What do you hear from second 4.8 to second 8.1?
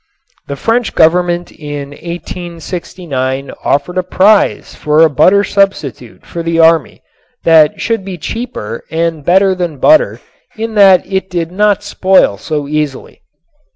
a butter substitute for the army that should